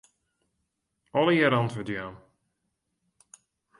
[1.19, 2.15] Allegearre antwurd jaan.